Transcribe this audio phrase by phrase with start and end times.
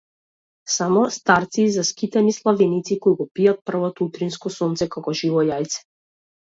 [0.75, 5.89] Само старци и заскитани славеници кои го пијат првото утринско сонце како живо јајце.